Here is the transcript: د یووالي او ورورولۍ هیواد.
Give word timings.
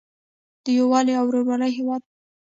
د 0.63 0.65
یووالي 0.79 1.13
او 1.19 1.25
ورورولۍ 1.27 1.71
هیواد. 1.79 2.01